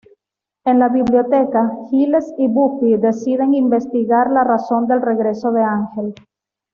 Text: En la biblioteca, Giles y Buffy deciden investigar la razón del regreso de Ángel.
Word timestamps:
En 0.65 0.79
la 0.79 0.89
biblioteca, 0.89 1.77
Giles 1.91 2.33
y 2.39 2.47
Buffy 2.47 2.97
deciden 2.97 3.53
investigar 3.53 4.31
la 4.31 4.43
razón 4.43 4.87
del 4.87 4.99
regreso 4.99 5.51
de 5.51 5.61
Ángel. 5.61 6.15